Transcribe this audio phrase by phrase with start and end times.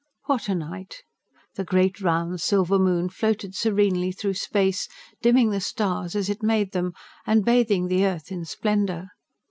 [0.25, 1.03] What a night!
[1.53, 4.87] The great round silver moon floated serenely through space,
[5.21, 6.93] dimming the stars as it made them,
[7.27, 9.09] and bathing the earth in splendour.